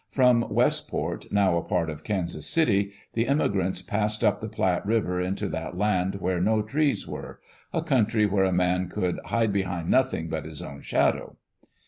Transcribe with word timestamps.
From 0.09 0.47
Westport, 0.49 1.31
now 1.31 1.57
a 1.57 1.61
part 1.63 1.87
of 1.87 2.03
Kansas 2.03 2.47
City, 2.47 2.91
the 3.13 3.27
immigrants 3.27 3.83
passed 3.83 4.23
up 4.23 4.41
the 4.41 4.49
Platte 4.49 4.83
River 4.83 5.21
into 5.21 5.47
that 5.49 5.77
land 5.77 6.15
where 6.15 6.41
no 6.41 6.63
trees 6.63 7.07
were— 7.07 7.39
a 7.71 7.83
country 7.83 8.25
where 8.25 8.45
a 8.45 8.51
man 8.51 8.89
could 8.89 9.19
hide 9.25 9.53
behind 9.53 9.91
nothing 9.91 10.27
but 10.27 10.45
his 10.45 10.63
own 10.63 10.81
shadow." 10.81 11.37